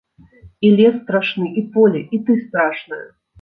[0.67, 3.01] І лес страшны, і поле, і ты страшная.